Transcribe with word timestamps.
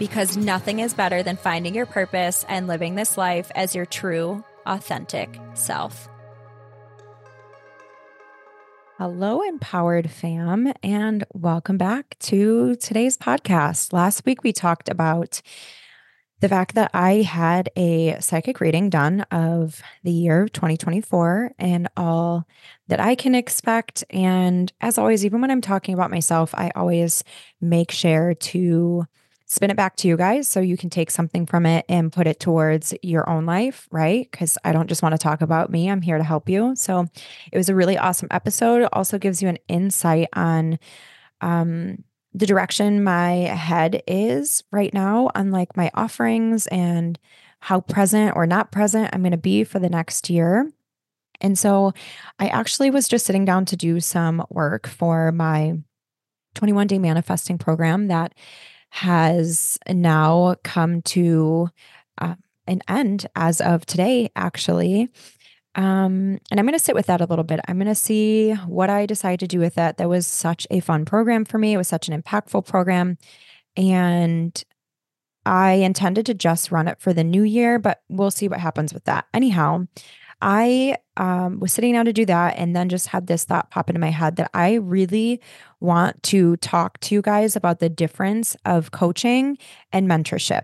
because 0.00 0.34
nothing 0.34 0.78
is 0.80 0.94
better 0.94 1.22
than 1.22 1.36
finding 1.36 1.74
your 1.74 1.84
purpose 1.84 2.46
and 2.48 2.66
living 2.66 2.94
this 2.94 3.18
life 3.18 3.52
as 3.54 3.74
your 3.74 3.84
true, 3.84 4.42
authentic 4.64 5.38
self. 5.52 6.08
Hello, 8.96 9.42
empowered 9.42 10.10
fam, 10.10 10.72
and 10.82 11.24
welcome 11.34 11.76
back 11.76 12.16
to 12.20 12.76
today's 12.76 13.18
podcast. 13.18 13.92
Last 13.92 14.24
week, 14.24 14.42
we 14.42 14.54
talked 14.54 14.88
about 14.88 15.42
the 16.40 16.48
fact 16.48 16.76
that 16.76 16.90
I 16.94 17.20
had 17.20 17.68
a 17.76 18.18
psychic 18.20 18.60
reading 18.60 18.88
done 18.88 19.20
of 19.30 19.82
the 20.02 20.12
year 20.12 20.48
2024 20.48 21.52
and 21.58 21.88
all 21.98 22.46
that 22.88 23.00
I 23.00 23.14
can 23.14 23.34
expect. 23.34 24.02
And 24.08 24.72
as 24.80 24.96
always, 24.96 25.26
even 25.26 25.42
when 25.42 25.50
I'm 25.50 25.60
talking 25.60 25.92
about 25.92 26.10
myself, 26.10 26.54
I 26.54 26.70
always 26.74 27.22
make 27.60 27.90
sure 27.90 28.32
to 28.32 29.06
spin 29.50 29.68
it 29.68 29.76
back 29.76 29.96
to 29.96 30.06
you 30.06 30.16
guys 30.16 30.46
so 30.46 30.60
you 30.60 30.76
can 30.76 30.88
take 30.88 31.10
something 31.10 31.44
from 31.44 31.66
it 31.66 31.84
and 31.88 32.12
put 32.12 32.28
it 32.28 32.38
towards 32.38 32.94
your 33.02 33.28
own 33.28 33.46
life, 33.46 33.88
right? 33.90 34.30
Because 34.30 34.56
I 34.64 34.70
don't 34.70 34.86
just 34.86 35.02
want 35.02 35.12
to 35.12 35.18
talk 35.18 35.40
about 35.40 35.70
me, 35.72 35.90
I'm 35.90 36.02
here 36.02 36.18
to 36.18 36.22
help 36.22 36.48
you. 36.48 36.76
So 36.76 37.08
it 37.50 37.56
was 37.58 37.68
a 37.68 37.74
really 37.74 37.98
awesome 37.98 38.28
episode. 38.30 38.82
It 38.82 38.90
also 38.92 39.18
gives 39.18 39.42
you 39.42 39.48
an 39.48 39.58
insight 39.66 40.28
on 40.34 40.78
um, 41.40 42.04
the 42.32 42.46
direction 42.46 43.02
my 43.02 43.30
head 43.30 44.04
is 44.06 44.62
right 44.70 44.94
now, 44.94 45.32
on 45.34 45.50
like 45.50 45.76
my 45.76 45.90
offerings 45.94 46.68
and 46.68 47.18
how 47.58 47.80
present 47.80 48.36
or 48.36 48.46
not 48.46 48.70
present 48.70 49.10
I'm 49.12 49.22
going 49.22 49.32
to 49.32 49.36
be 49.36 49.64
for 49.64 49.80
the 49.80 49.90
next 49.90 50.30
year. 50.30 50.70
And 51.40 51.58
so 51.58 51.92
I 52.38 52.46
actually 52.46 52.90
was 52.90 53.08
just 53.08 53.26
sitting 53.26 53.46
down 53.46 53.64
to 53.64 53.76
do 53.76 53.98
some 53.98 54.46
work 54.48 54.86
for 54.86 55.32
my 55.32 55.74
21 56.54 56.86
day 56.86 57.00
manifesting 57.00 57.58
program 57.58 58.06
that 58.06 58.32
has 58.90 59.78
now 59.88 60.56
come 60.62 61.02
to 61.02 61.68
uh, 62.18 62.34
an 62.66 62.82
end 62.88 63.26
as 63.34 63.60
of 63.60 63.86
today, 63.86 64.30
actually. 64.36 65.08
Um, 65.76 66.38
and 66.50 66.58
I'm 66.58 66.66
going 66.66 66.72
to 66.72 66.84
sit 66.84 66.96
with 66.96 67.06
that 67.06 67.20
a 67.20 67.26
little 67.26 67.44
bit. 67.44 67.60
I'm 67.68 67.76
going 67.76 67.86
to 67.86 67.94
see 67.94 68.52
what 68.66 68.90
I 68.90 69.06
decide 69.06 69.40
to 69.40 69.46
do 69.46 69.60
with 69.60 69.76
that. 69.76 69.96
That 69.98 70.08
was 70.08 70.26
such 70.26 70.66
a 70.70 70.80
fun 70.80 71.04
program 71.04 71.44
for 71.44 71.58
me. 71.58 71.72
It 71.72 71.78
was 71.78 71.88
such 71.88 72.08
an 72.08 72.20
impactful 72.20 72.66
program. 72.66 73.18
And 73.76 74.62
I 75.46 75.72
intended 75.74 76.26
to 76.26 76.34
just 76.34 76.72
run 76.72 76.88
it 76.88 77.00
for 77.00 77.12
the 77.12 77.24
new 77.24 77.44
year, 77.44 77.78
but 77.78 78.02
we'll 78.08 78.32
see 78.32 78.48
what 78.48 78.60
happens 78.60 78.92
with 78.92 79.04
that. 79.04 79.26
Anyhow, 79.32 79.86
I 80.40 80.96
um, 81.16 81.60
was 81.60 81.72
sitting 81.72 81.92
down 81.92 82.06
to 82.06 82.12
do 82.12 82.24
that 82.26 82.56
and 82.56 82.74
then 82.74 82.88
just 82.88 83.08
had 83.08 83.26
this 83.26 83.44
thought 83.44 83.70
pop 83.70 83.90
into 83.90 84.00
my 84.00 84.10
head 84.10 84.36
that 84.36 84.50
I 84.54 84.74
really 84.74 85.40
want 85.80 86.22
to 86.24 86.56
talk 86.58 86.98
to 87.00 87.14
you 87.14 87.22
guys 87.22 87.56
about 87.56 87.78
the 87.78 87.88
difference 87.88 88.56
of 88.64 88.90
coaching 88.90 89.58
and 89.92 90.08
mentorship 90.08 90.62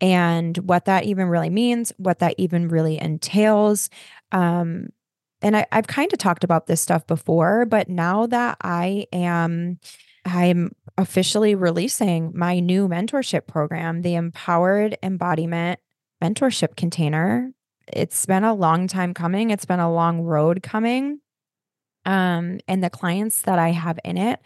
and 0.00 0.56
what 0.58 0.84
that 0.86 1.04
even 1.04 1.28
really 1.28 1.50
means, 1.50 1.92
what 1.96 2.18
that 2.18 2.34
even 2.38 2.68
really 2.68 2.98
entails. 3.00 3.88
Um, 4.32 4.88
and 5.42 5.56
I, 5.56 5.66
I've 5.70 5.86
kind 5.86 6.12
of 6.12 6.18
talked 6.18 6.44
about 6.44 6.66
this 6.66 6.80
stuff 6.80 7.06
before, 7.06 7.66
but 7.66 7.88
now 7.88 8.26
that 8.26 8.56
I 8.62 9.06
am, 9.12 9.78
I'm 10.24 10.72
officially 10.98 11.54
releasing 11.54 12.32
my 12.34 12.58
new 12.58 12.88
mentorship 12.88 13.46
program, 13.46 14.02
the 14.02 14.14
Empowered 14.14 14.96
Embodiment 15.02 15.78
Mentorship 16.22 16.76
Container 16.76 17.52
it's 17.92 18.26
been 18.26 18.44
a 18.44 18.54
long 18.54 18.88
time 18.88 19.14
coming. 19.14 19.50
It's 19.50 19.64
been 19.64 19.80
a 19.80 19.92
long 19.92 20.22
road 20.22 20.62
coming. 20.62 21.20
Um, 22.04 22.60
and 22.68 22.82
the 22.82 22.90
clients 22.90 23.42
that 23.42 23.58
I 23.58 23.70
have 23.70 23.98
in 24.04 24.16
it 24.16 24.40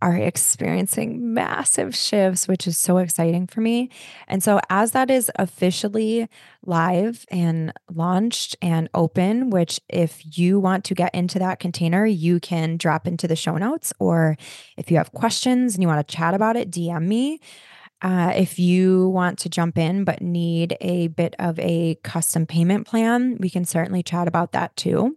are 0.00 0.16
experiencing 0.16 1.34
massive 1.34 1.94
shifts, 1.96 2.46
which 2.46 2.68
is 2.68 2.76
so 2.76 2.98
exciting 2.98 3.48
for 3.48 3.60
me. 3.60 3.90
And 4.28 4.42
so, 4.42 4.60
as 4.70 4.92
that 4.92 5.10
is 5.10 5.30
officially 5.36 6.28
live 6.64 7.26
and 7.30 7.72
launched 7.92 8.56
and 8.62 8.88
open, 8.94 9.50
which 9.50 9.80
if 9.88 10.38
you 10.38 10.60
want 10.60 10.84
to 10.84 10.94
get 10.94 11.14
into 11.14 11.38
that 11.40 11.58
container, 11.58 12.06
you 12.06 12.38
can 12.38 12.76
drop 12.76 13.08
into 13.08 13.26
the 13.26 13.34
show 13.34 13.56
notes, 13.56 13.92
or 13.98 14.36
if 14.76 14.90
you 14.90 14.98
have 14.98 15.12
questions 15.12 15.74
and 15.74 15.82
you 15.82 15.88
want 15.88 16.06
to 16.06 16.16
chat 16.16 16.34
about 16.34 16.56
it, 16.56 16.70
DM 16.70 17.06
me. 17.06 17.40
Uh, 18.00 18.32
if 18.36 18.58
you 18.58 19.08
want 19.08 19.38
to 19.40 19.48
jump 19.48 19.76
in 19.76 20.04
but 20.04 20.22
need 20.22 20.76
a 20.80 21.08
bit 21.08 21.34
of 21.38 21.58
a 21.58 21.96
custom 22.04 22.46
payment 22.46 22.86
plan, 22.86 23.36
we 23.40 23.50
can 23.50 23.64
certainly 23.64 24.02
chat 24.02 24.28
about 24.28 24.52
that 24.52 24.74
too. 24.76 25.16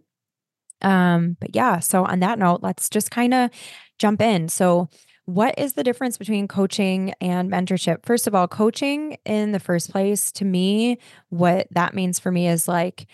Um, 0.80 1.36
but 1.40 1.54
yeah, 1.54 1.78
so 1.78 2.04
on 2.04 2.20
that 2.20 2.38
note, 2.38 2.60
let's 2.62 2.90
just 2.90 3.10
kind 3.10 3.32
of 3.32 3.50
jump 3.98 4.20
in. 4.20 4.48
So, 4.48 4.88
what 5.26 5.56
is 5.56 5.74
the 5.74 5.84
difference 5.84 6.18
between 6.18 6.48
coaching 6.48 7.14
and 7.20 7.48
mentorship? 7.48 8.04
First 8.04 8.26
of 8.26 8.34
all, 8.34 8.48
coaching 8.48 9.16
in 9.24 9.52
the 9.52 9.60
first 9.60 9.92
place, 9.92 10.32
to 10.32 10.44
me, 10.44 10.98
what 11.28 11.68
that 11.70 11.94
means 11.94 12.18
for 12.18 12.32
me 12.32 12.48
is 12.48 12.66
like, 12.66 13.06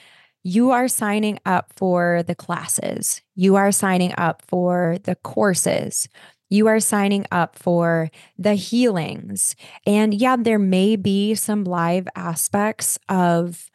you 0.42 0.70
are 0.70 0.88
signing 0.88 1.38
up 1.44 1.70
for 1.76 2.22
the 2.26 2.34
classes, 2.34 3.20
you 3.34 3.56
are 3.56 3.70
signing 3.70 4.14
up 4.16 4.42
for 4.48 4.96
the 5.04 5.16
courses, 5.16 6.08
you 6.48 6.66
are 6.66 6.80
signing 6.80 7.26
up 7.30 7.58
for 7.58 8.10
the 8.38 8.54
healings. 8.54 9.54
And 9.86 10.14
yeah, 10.14 10.36
there 10.36 10.58
may 10.58 10.96
be 10.96 11.34
some 11.34 11.64
live 11.64 12.08
aspects 12.16 12.98
of 13.08 13.70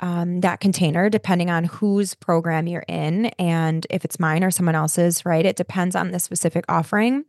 um, 0.00 0.40
that 0.40 0.60
container, 0.60 1.08
depending 1.08 1.50
on 1.50 1.64
whose 1.64 2.14
program 2.14 2.66
you're 2.66 2.84
in 2.88 3.26
and 3.38 3.86
if 3.90 4.04
it's 4.04 4.18
mine 4.18 4.42
or 4.42 4.50
someone 4.50 4.74
else's, 4.74 5.24
right? 5.24 5.46
It 5.46 5.56
depends 5.56 5.94
on 5.94 6.10
the 6.10 6.18
specific 6.18 6.64
offering. 6.68 7.24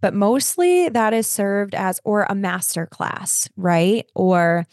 But 0.00 0.14
mostly 0.14 0.88
that 0.88 1.12
is 1.14 1.26
served 1.26 1.74
as 1.74 2.00
or 2.04 2.26
a 2.28 2.34
master 2.34 2.86
class, 2.86 3.48
right? 3.56 4.06
Or 4.14 4.66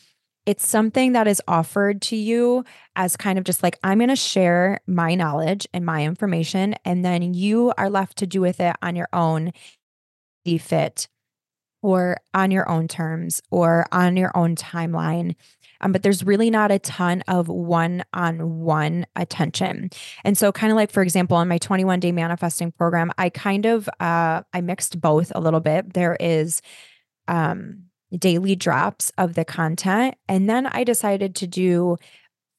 it's 0.46 0.68
something 0.68 1.14
that 1.14 1.28
is 1.28 1.42
offered 1.48 2.02
to 2.04 2.16
you 2.16 2.66
as 2.96 3.16
kind 3.16 3.38
of 3.38 3.46
just 3.46 3.64
like, 3.64 3.80
I'm 3.84 4.00
going 4.00 4.10
to 4.10 4.16
share 4.16 4.82
my 4.88 5.16
knowledge 5.16 5.68
and 5.74 5.86
my 5.86 6.04
information, 6.04 6.76
and 6.84 7.04
then 7.04 7.34
you 7.34 7.74
are 7.78 7.90
left 7.90 8.18
to 8.18 8.28
do 8.28 8.42
with 8.42 8.60
it 8.60 8.76
on 8.82 8.96
your 8.96 9.10
own, 9.14 9.54
be 10.44 10.58
fit 10.58 11.08
or 11.82 12.18
on 12.34 12.52
your 12.52 12.70
own 12.70 12.88
terms 12.88 13.42
or 13.52 13.86
on 13.92 14.18
your 14.18 14.36
own 14.36 14.56
timeline. 14.56 15.36
Um, 15.82 15.92
but 15.92 16.02
there's 16.02 16.24
really 16.24 16.50
not 16.50 16.72
a 16.72 16.80
ton 16.80 17.24
of 17.28 17.50
one 17.50 18.04
on 18.14 18.62
one 18.62 19.06
attention. 19.18 19.90
And 20.24 20.38
so, 20.38 20.52
kind 20.52 20.72
of 20.72 20.78
like, 20.78 20.92
for 20.92 21.04
example, 21.04 21.40
in 21.42 21.50
my 21.50 21.58
21 21.58 22.00
day 22.00 22.14
manifesting 22.14 22.72
program, 22.72 23.12
I 23.18 23.30
kind 23.30 23.66
of, 23.66 23.90
uh, 24.00 24.44
I 24.54 24.62
mixed 24.62 25.00
both 25.02 25.34
a 25.36 25.42
little 25.42 25.60
bit. 25.60 25.94
There 25.94 26.16
is, 26.20 26.62
um, 27.28 27.84
daily 28.18 28.56
drops 28.56 29.12
of 29.18 29.34
the 29.34 29.46
content. 29.46 30.16
And 30.28 30.50
then 30.50 30.68
I 30.68 30.84
decided 30.84 31.36
to 31.36 31.48
do 31.48 31.98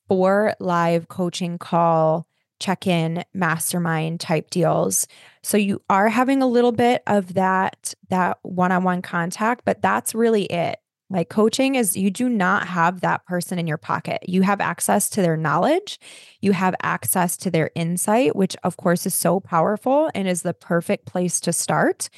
four 0.08 0.54
live 0.58 1.08
coaching 1.08 1.58
call 1.58 2.26
check 2.60 2.86
in 2.86 3.24
mastermind 3.34 4.20
type 4.20 4.48
deals. 4.50 5.06
So 5.42 5.56
you 5.56 5.82
are 5.90 6.08
having 6.08 6.40
a 6.40 6.46
little 6.46 6.72
bit 6.72 7.02
of 7.06 7.34
that 7.34 7.94
that 8.10 8.38
one-on-one 8.42 9.02
contact, 9.02 9.64
but 9.64 9.82
that's 9.82 10.14
really 10.14 10.44
it. 10.44 10.78
Like 11.10 11.28
coaching 11.28 11.74
is 11.74 11.96
you 11.96 12.10
do 12.10 12.28
not 12.28 12.66
have 12.66 13.00
that 13.00 13.26
person 13.26 13.58
in 13.58 13.66
your 13.66 13.76
pocket. 13.76 14.26
You 14.26 14.42
have 14.42 14.60
access 14.60 15.10
to 15.10 15.22
their 15.22 15.36
knowledge, 15.36 15.98
you 16.40 16.52
have 16.52 16.74
access 16.82 17.36
to 17.38 17.50
their 17.50 17.70
insight, 17.74 18.34
which 18.34 18.56
of 18.64 18.76
course 18.76 19.04
is 19.04 19.14
so 19.14 19.40
powerful 19.40 20.10
and 20.14 20.26
is 20.26 20.42
the 20.42 20.54
perfect 20.54 21.06
place 21.06 21.40
to 21.40 21.52
start. 21.52 22.08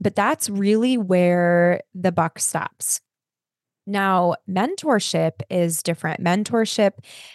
But 0.00 0.16
that's 0.16 0.48
really 0.48 0.96
where 0.96 1.82
the 1.94 2.12
buck 2.12 2.38
stops. 2.38 3.00
Now, 3.86 4.36
mentorship 4.48 5.42
is 5.50 5.82
different. 5.82 6.22
Mentorship, 6.22 6.92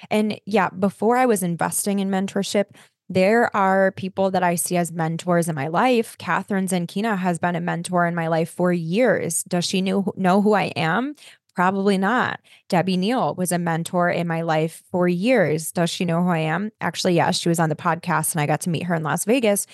and 0.09 0.39
yeah, 0.45 0.69
before 0.69 1.17
I 1.17 1.25
was 1.25 1.43
investing 1.43 1.99
in 1.99 2.09
mentorship, 2.09 2.65
there 3.09 3.55
are 3.55 3.91
people 3.91 4.31
that 4.31 4.41
I 4.41 4.55
see 4.55 4.77
as 4.77 4.91
mentors 4.91 5.47
in 5.47 5.55
my 5.55 5.67
life. 5.67 6.17
Kathrin 6.17 6.67
Zenkina 6.67 7.17
has 7.17 7.37
been 7.37 7.55
a 7.55 7.61
mentor 7.61 8.07
in 8.07 8.15
my 8.15 8.27
life 8.27 8.49
for 8.49 8.73
years. 8.73 9.43
Does 9.43 9.65
she 9.65 9.81
know, 9.81 10.11
know 10.15 10.41
who 10.41 10.53
I 10.53 10.71
am? 10.75 11.15
Probably 11.55 11.97
not. 11.97 12.39
Debbie 12.67 12.97
Neal 12.97 13.35
was 13.35 13.51
a 13.51 13.59
mentor 13.59 14.09
in 14.09 14.27
my 14.27 14.41
life 14.41 14.83
for 14.91 15.07
years. 15.07 15.71
Does 15.71 15.89
she 15.89 16.03
know 16.03 16.23
who 16.23 16.29
I 16.29 16.39
am? 16.39 16.71
Actually, 16.81 17.15
yes, 17.15 17.39
she 17.39 17.49
was 17.49 17.59
on 17.59 17.69
the 17.69 17.75
podcast 17.75 18.33
and 18.33 18.41
I 18.41 18.45
got 18.45 18.61
to 18.61 18.69
meet 18.69 18.83
her 18.83 18.95
in 18.95 19.03
Las 19.03 19.23
Vegas. 19.23 19.67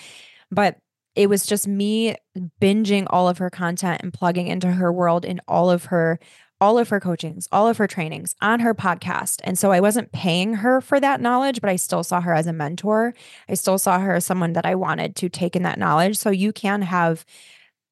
But 0.50 0.78
it 1.14 1.28
was 1.28 1.46
just 1.46 1.68
me 1.68 2.16
binging 2.60 3.06
all 3.10 3.28
of 3.28 3.38
her 3.38 3.50
content 3.50 4.00
and 4.02 4.12
plugging 4.12 4.46
into 4.46 4.72
her 4.72 4.92
world 4.92 5.24
in 5.24 5.40
all 5.46 5.70
of 5.70 5.86
her 5.86 6.18
all 6.62 6.78
of 6.78 6.90
her 6.90 7.00
coachings, 7.00 7.48
all 7.50 7.66
of 7.66 7.76
her 7.78 7.88
trainings 7.88 8.36
on 8.40 8.60
her 8.60 8.72
podcast. 8.72 9.40
And 9.42 9.58
so 9.58 9.72
I 9.72 9.80
wasn't 9.80 10.12
paying 10.12 10.54
her 10.54 10.80
for 10.80 11.00
that 11.00 11.20
knowledge, 11.20 11.60
but 11.60 11.68
I 11.68 11.74
still 11.74 12.04
saw 12.04 12.20
her 12.20 12.32
as 12.32 12.46
a 12.46 12.52
mentor. 12.52 13.14
I 13.48 13.54
still 13.54 13.78
saw 13.78 13.98
her 13.98 14.14
as 14.14 14.24
someone 14.24 14.52
that 14.52 14.64
I 14.64 14.76
wanted 14.76 15.16
to 15.16 15.28
take 15.28 15.56
in 15.56 15.64
that 15.64 15.80
knowledge. 15.80 16.16
So 16.16 16.30
you 16.30 16.52
can 16.52 16.82
have 16.82 17.24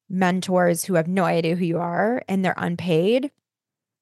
mentors 0.09 0.85
who 0.85 0.93
have 0.93 1.09
no 1.09 1.25
idea 1.25 1.57
who 1.57 1.65
you 1.65 1.79
are 1.79 2.23
and 2.29 2.45
they're 2.45 2.55
unpaid. 2.55 3.31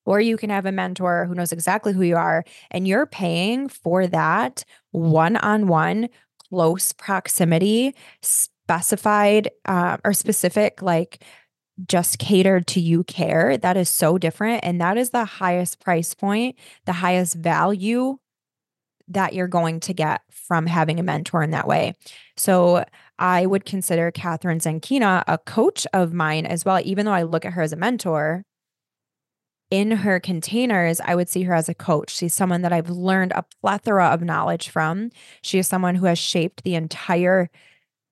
Or 0.06 0.21
you 0.21 0.38
can 0.38 0.51
have 0.51 0.68
a 0.68 0.71
mentor 0.71 1.25
who 1.25 1.33
knows 1.33 1.51
exactly 1.51 1.92
who 1.92 2.04
you 2.04 2.16
are 2.16 2.45
and 2.69 2.88
you're 2.88 3.07
paying 3.07 3.69
for 3.69 4.06
that 4.06 4.66
one 4.92 5.36
on 5.38 5.66
one 5.66 6.10
close 6.50 6.92
proximity, 6.92 7.95
specified 8.69 9.50
uh, 9.66 9.98
or 10.06 10.13
specific, 10.13 10.83
like 10.83 11.24
just 11.88 12.19
catered 12.19 12.68
to 12.68 12.80
you 12.80 13.04
care. 13.04 13.57
That 13.57 13.77
is 13.77 13.89
so 13.89 14.19
different. 14.19 14.63
And 14.63 14.80
that 14.80 14.95
is 14.95 15.10
the 15.10 15.25
highest 15.25 15.80
price 15.80 16.13
point, 16.13 16.56
the 16.86 16.94
highest 16.94 17.33
value 17.33 18.18
that 19.07 19.33
you're 19.33 19.48
going 19.48 19.80
to 19.80 19.94
get 19.94 20.21
from 20.30 20.68
having 20.68 21.00
a 21.00 21.04
mentor 21.04 21.42
in 21.42 21.50
that 21.50 21.68
way. 21.68 21.95
So 22.38 22.86
I 23.18 23.48
would 23.48 23.66
consider 23.66 24.12
Kathrin 24.12 24.62
Zenkina 24.62 25.24
a 25.25 25.39
coach 25.39 25.88
of 25.92 26.13
mine 26.13 26.45
as 26.45 26.63
well, 26.63 26.80
even 26.83 27.07
though 27.07 27.12
I 27.12 27.24
look 27.24 27.45
at 27.45 27.54
her 27.54 27.63
as 27.63 27.74
a 27.74 27.77
mentor. 27.77 28.44
In 29.71 29.92
her 29.92 30.19
containers, 30.19 31.00
I 31.00 31.16
would 31.16 31.30
see 31.30 31.44
her 31.44 31.56
as 31.56 31.69
a 31.69 31.75
coach. 31.75 32.16
She's 32.16 32.36
someone 32.36 32.62
that 32.62 32.74
I've 32.74 32.89
learned 32.89 33.33
a 33.36 33.45
plethora 33.62 34.10
of 34.10 34.21
knowledge 34.21 34.69
from. 34.69 35.10
She 35.42 35.57
is 35.57 35.68
someone 35.68 35.95
who 35.95 36.06
has 36.06 36.19
shaped 36.19 36.63
the 36.63 36.75
entire 36.75 37.50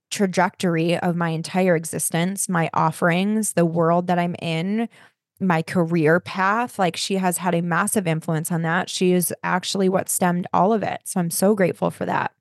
trajectory 0.09 0.97
of 0.97 1.15
my 1.15 1.29
entire 1.29 1.75
existence, 1.75 2.47
my 2.47 2.69
offerings, 2.73 3.53
the 3.53 3.65
world 3.65 4.07
that 4.07 4.19
I'm 4.19 4.35
in, 4.41 4.89
my 5.39 5.61
career 5.61 6.19
path. 6.19 6.79
Like 6.79 6.95
she 6.95 7.15
has 7.15 7.37
had 7.37 7.53
a 7.53 7.61
massive 7.61 8.07
influence 8.07 8.51
on 8.51 8.61
that. 8.63 8.89
She 8.89 9.11
is 9.11 9.33
actually 9.43 9.89
what 9.89 10.09
stemmed 10.09 10.47
all 10.53 10.73
of 10.73 10.83
it. 10.83 11.01
So 11.05 11.19
I'm 11.19 11.31
so 11.31 11.55
grateful 11.55 11.91
for 11.91 12.05
that. 12.05 12.31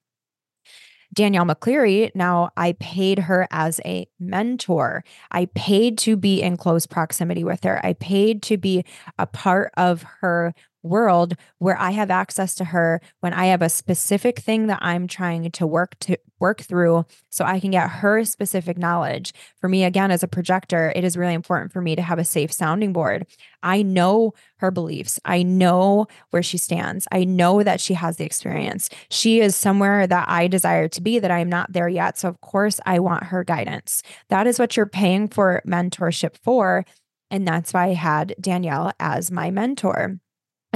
Danielle 1.12 1.46
McCleary, 1.46 2.10
now 2.14 2.50
I 2.56 2.72
paid 2.72 3.20
her 3.20 3.48
as 3.50 3.80
a 3.84 4.06
mentor. 4.20 5.02
I 5.30 5.46
paid 5.54 5.96
to 5.98 6.16
be 6.16 6.42
in 6.42 6.56
close 6.56 6.86
proximity 6.86 7.42
with 7.42 7.64
her. 7.64 7.84
I 7.84 7.94
paid 7.94 8.42
to 8.44 8.58
be 8.58 8.84
a 9.18 9.26
part 9.26 9.72
of 9.76 10.02
her 10.20 10.52
world 10.86 11.34
where 11.58 11.78
I 11.78 11.90
have 11.90 12.10
access 12.10 12.54
to 12.56 12.64
her 12.64 13.00
when 13.20 13.32
I 13.32 13.46
have 13.46 13.62
a 13.62 13.68
specific 13.68 14.38
thing 14.38 14.66
that 14.68 14.78
I'm 14.80 15.06
trying 15.06 15.50
to 15.50 15.66
work 15.66 15.98
to 16.00 16.18
work 16.38 16.60
through 16.60 17.04
so 17.30 17.44
I 17.44 17.60
can 17.60 17.70
get 17.70 17.88
her 17.88 18.24
specific 18.24 18.76
knowledge. 18.76 19.32
For 19.60 19.68
me 19.68 19.84
again 19.84 20.10
as 20.10 20.22
a 20.22 20.28
projector, 20.28 20.92
it 20.94 21.04
is 21.04 21.16
really 21.16 21.34
important 21.34 21.72
for 21.72 21.80
me 21.80 21.96
to 21.96 22.02
have 22.02 22.18
a 22.18 22.24
safe 22.24 22.52
sounding 22.52 22.92
board. 22.92 23.26
I 23.62 23.82
know 23.82 24.34
her 24.58 24.70
beliefs. 24.70 25.18
I 25.24 25.42
know 25.42 26.06
where 26.30 26.42
she 26.42 26.58
stands. 26.58 27.08
I 27.10 27.24
know 27.24 27.62
that 27.62 27.80
she 27.80 27.94
has 27.94 28.16
the 28.16 28.24
experience. 28.24 28.90
She 29.10 29.40
is 29.40 29.56
somewhere 29.56 30.06
that 30.06 30.28
I 30.28 30.46
desire 30.46 30.88
to 30.88 31.00
be 31.00 31.18
that 31.18 31.30
I 31.30 31.40
am 31.40 31.48
not 31.48 31.72
there 31.72 31.88
yet. 31.88 32.18
So 32.18 32.28
of 32.28 32.40
course 32.40 32.80
I 32.84 32.98
want 32.98 33.24
her 33.24 33.44
guidance. 33.44 34.02
That 34.28 34.46
is 34.46 34.58
what 34.58 34.76
you're 34.76 34.86
paying 34.86 35.28
for 35.28 35.62
mentorship 35.66 36.36
for. 36.42 36.84
And 37.30 37.46
that's 37.46 37.72
why 37.72 37.86
I 37.86 37.94
had 37.94 38.34
Danielle 38.40 38.92
as 39.00 39.30
my 39.30 39.50
mentor. 39.50 40.20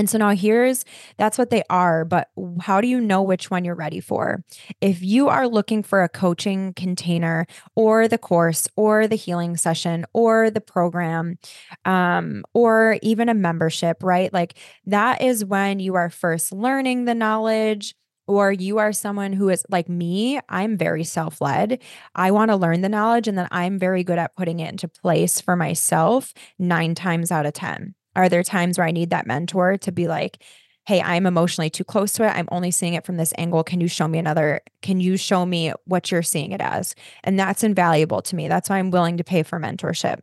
And 0.00 0.08
so 0.08 0.16
now 0.16 0.30
here's 0.30 0.82
that's 1.18 1.36
what 1.36 1.50
they 1.50 1.62
are, 1.68 2.06
but 2.06 2.30
how 2.62 2.80
do 2.80 2.88
you 2.88 2.98
know 3.02 3.20
which 3.20 3.50
one 3.50 3.66
you're 3.66 3.74
ready 3.74 4.00
for? 4.00 4.42
If 4.80 5.02
you 5.02 5.28
are 5.28 5.46
looking 5.46 5.82
for 5.82 6.02
a 6.02 6.08
coaching 6.08 6.72
container 6.72 7.46
or 7.76 8.08
the 8.08 8.16
course 8.16 8.66
or 8.76 9.06
the 9.06 9.16
healing 9.16 9.58
session 9.58 10.06
or 10.14 10.48
the 10.48 10.62
program 10.62 11.38
um, 11.84 12.44
or 12.54 12.96
even 13.02 13.28
a 13.28 13.34
membership, 13.34 14.02
right? 14.02 14.32
Like 14.32 14.54
that 14.86 15.20
is 15.20 15.44
when 15.44 15.80
you 15.80 15.96
are 15.96 16.08
first 16.08 16.50
learning 16.50 17.04
the 17.04 17.14
knowledge 17.14 17.94
or 18.26 18.52
you 18.52 18.78
are 18.78 18.94
someone 18.94 19.34
who 19.34 19.50
is 19.50 19.66
like 19.68 19.90
me, 19.90 20.40
I'm 20.48 20.78
very 20.78 21.04
self 21.04 21.42
led. 21.42 21.82
I 22.14 22.30
want 22.30 22.50
to 22.50 22.56
learn 22.56 22.80
the 22.80 22.88
knowledge 22.88 23.28
and 23.28 23.36
then 23.36 23.48
I'm 23.50 23.78
very 23.78 24.02
good 24.02 24.18
at 24.18 24.34
putting 24.34 24.60
it 24.60 24.70
into 24.70 24.88
place 24.88 25.42
for 25.42 25.56
myself 25.56 26.32
nine 26.58 26.94
times 26.94 27.30
out 27.30 27.44
of 27.44 27.52
10. 27.52 27.94
Are 28.20 28.28
there 28.28 28.42
times 28.42 28.78
where 28.78 28.86
I 28.86 28.90
need 28.90 29.10
that 29.10 29.26
mentor 29.26 29.76
to 29.78 29.92
be 29.92 30.06
like, 30.06 30.42
hey, 30.86 31.00
I'm 31.02 31.26
emotionally 31.26 31.70
too 31.70 31.84
close 31.84 32.12
to 32.14 32.24
it. 32.24 32.30
I'm 32.30 32.48
only 32.50 32.70
seeing 32.70 32.94
it 32.94 33.04
from 33.04 33.16
this 33.16 33.32
angle. 33.38 33.62
Can 33.62 33.80
you 33.80 33.88
show 33.88 34.08
me 34.08 34.18
another? 34.18 34.60
Can 34.82 35.00
you 35.00 35.16
show 35.16 35.46
me 35.46 35.72
what 35.84 36.10
you're 36.10 36.22
seeing 36.22 36.52
it 36.52 36.60
as? 36.60 36.94
And 37.22 37.38
that's 37.38 37.62
invaluable 37.62 38.22
to 38.22 38.36
me. 38.36 38.48
That's 38.48 38.68
why 38.68 38.78
I'm 38.78 38.90
willing 38.90 39.16
to 39.16 39.24
pay 39.24 39.42
for 39.42 39.60
mentorship. 39.60 40.20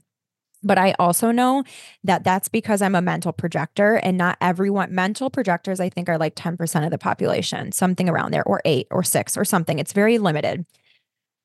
But 0.64 0.78
I 0.78 0.94
also 1.00 1.32
know 1.32 1.64
that 2.04 2.24
that's 2.24 2.50
because 2.50 2.82
I'm 2.82 2.96
a 2.96 3.02
mental 3.02 3.32
projector 3.32 3.96
and 3.96 4.18
not 4.18 4.38
everyone, 4.42 4.94
mental 4.94 5.30
projectors, 5.30 5.80
I 5.80 5.90
think 5.90 6.10
are 6.10 6.18
like 6.18 6.36
10% 6.36 6.84
of 6.84 6.92
the 6.92 6.98
population, 6.98 7.72
something 7.72 8.10
around 8.10 8.32
there, 8.32 8.44
or 8.44 8.62
eight 8.66 8.88
or 8.92 9.04
six 9.04 9.38
or 9.38 9.46
something. 9.46 9.80
It's 9.80 9.94
very 9.94 10.18
limited. 10.18 10.66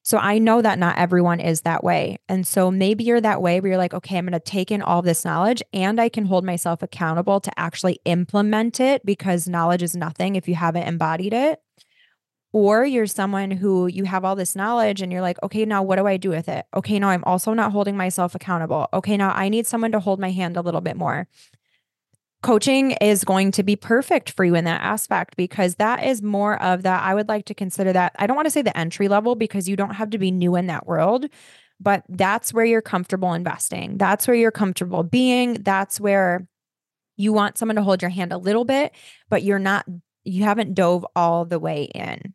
So 0.05 0.19
I 0.19 0.39
know 0.39 0.61
that 0.63 0.79
not 0.79 0.99
everyone 0.99 1.39
is 1.39 1.61
that 1.61 1.85
way. 1.85 2.19
And 2.29 2.45
so 2.47 2.71
maybe 2.71 3.05
you're 3.05 3.21
that 3.21 3.41
way 3.41 3.61
where 3.61 3.71
you're 3.71 3.79
like, 3.79 3.95
okay, 3.95 4.19
I'm 4.19 4.27
going 4.27 4.33
to 4.33 4.41
take 4.41 4.73
in 4.73 4.83
all 4.83 5.01
this 5.01 5.25
knowledge 5.25 5.63
and 5.73 6.01
I 6.01 6.09
can 6.09 6.27
hold 6.27 6.45
myself 6.45 6.83
accountable 6.83 7.39
to 7.41 7.59
actually 7.59 8.01
implement 8.05 8.81
it 8.81 9.07
because 9.07 9.49
knowledge 9.49 9.83
is 9.83 9.95
nothing 9.95 10.35
if 10.35 10.49
you 10.49 10.57
haven't 10.57 10.89
embodied 10.89 11.33
it. 11.33 11.61
Or 12.53 12.85
you're 12.85 13.07
someone 13.07 13.51
who 13.51 13.87
you 13.87 14.05
have 14.05 14.25
all 14.25 14.37
this 14.37 14.55
knowledge 14.55 15.01
and 15.01 15.11
you're 15.11 15.23
like, 15.23 15.43
okay, 15.43 15.65
now 15.65 15.83
what 15.83 15.97
do 15.97 16.07
I 16.07 16.19
do 16.19 16.31
with 16.31 16.49
it? 16.49 16.67
Okay, 16.75 16.99
now 16.99 17.09
I'm 17.09 17.25
also 17.25 17.55
not 17.55 17.73
holding 17.73 17.97
myself 17.97 18.35
accountable. 18.35 18.89
Okay, 18.93 19.17
now 19.17 19.31
I 19.31 19.49
need 19.49 19.67
someone 19.67 19.93
to 19.93 20.01
hold 20.01 20.21
my 20.21 20.33
hand 20.33 20.57
a 20.57 20.61
little 20.61 20.83
bit 20.83 20.97
more 20.97 21.29
coaching 22.43 22.93
is 23.01 23.25
going 23.25 23.53
to 23.53 23.63
be 23.63 23.77
perfect 23.77 24.31
for 24.31 24.45
you 24.45 24.55
in 24.55 24.65
that 24.65 24.83
aspect 24.83 25.37
because 25.37 25.77
that 25.77 26.05
is 26.05 26.23
more 26.23 26.61
of 26.61 26.83
that. 26.83 27.03
I 27.03 27.15
would 27.15 27.29
like 27.29 27.47
to 27.47 27.55
consider 27.55 27.93
that. 27.93 28.15
I 28.19 28.27
don't 28.27 28.37
want 28.37 28.47
to 28.47 28.51
say 28.51 28.63
the 28.63 28.77
entry 28.77 29.09
level 29.09 29.37
because 29.37 29.69
you 29.69 29.77
don't 29.77 29.95
have 29.95 30.11
to 30.11 30.19
be 30.19 30.31
new 30.31 30.57
in 30.57 30.67
that 30.67 30.87
world, 30.87 31.27
but 31.81 32.05
that's 32.09 32.53
where 32.53 32.65
you're 32.65 32.83
comfortable 32.83 33.33
investing. 33.33 33.97
That's 33.97 34.27
where 34.27 34.37
you're 34.37 34.51
comfortable 34.51 35.05
being. 35.05 35.55
That's 35.63 36.01
where 36.01 36.47
you 37.17 37.33
want 37.33 37.59
someone 37.59 37.77
to 37.77 37.83
hold 37.83 38.03
your 38.03 38.11
hand 38.11 38.33
a 38.33 38.39
little 38.39 38.65
bit, 38.65 38.93
but 39.29 39.45
you're 39.45 39.61
not, 39.61 39.87
you 40.25 40.43
haven't 40.43 40.75
dove 40.75 41.07
all 41.15 41.45
the 41.45 41.61
way 41.61 41.85
in. 41.95 42.35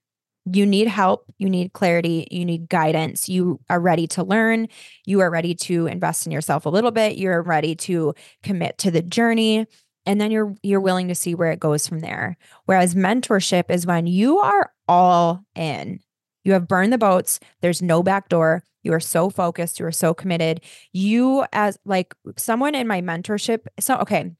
You 0.49 0.65
need 0.65 0.87
help, 0.87 1.25
you 1.37 1.49
need 1.49 1.73
clarity, 1.73 2.25
you 2.31 2.45
need 2.45 2.69
guidance. 2.69 3.27
You 3.27 3.59
are 3.69 3.81
ready 3.81 4.07
to 4.07 4.23
learn, 4.23 4.69
you 5.05 5.19
are 5.19 5.29
ready 5.29 5.53
to 5.55 5.87
invest 5.87 6.25
in 6.25 6.31
yourself 6.31 6.65
a 6.65 6.69
little 6.69 6.91
bit, 6.91 7.17
you're 7.17 7.41
ready 7.41 7.75
to 7.75 8.13
commit 8.43 8.77
to 8.77 8.91
the 8.91 9.01
journey 9.01 9.67
and 10.07 10.19
then 10.19 10.31
you're 10.31 10.55
you're 10.63 10.81
willing 10.81 11.09
to 11.09 11.15
see 11.15 11.35
where 11.35 11.51
it 11.51 11.59
goes 11.59 11.87
from 11.87 11.99
there. 11.99 12.37
Whereas 12.65 12.95
mentorship 12.95 13.69
is 13.69 13.85
when 13.85 14.07
you 14.07 14.39
are 14.39 14.71
all 14.87 15.43
in. 15.53 15.99
You 16.43 16.53
have 16.53 16.67
burned 16.67 16.93
the 16.93 16.97
boats. 16.97 17.39
There's 17.61 17.81
no 17.81 18.01
back 18.01 18.29
door. 18.29 18.63
You 18.81 18.93
are 18.93 19.01
so 19.01 19.29
focused. 19.29 19.79
You 19.79 19.85
are 19.85 19.91
so 19.91 20.13
committed. 20.13 20.61
You 20.93 21.45
as 21.51 21.77
like 21.85 22.15
someone 22.37 22.73
in 22.73 22.87
my 22.87 23.01
mentorship 23.01 23.67
so 23.79 23.97
okay 23.97 24.31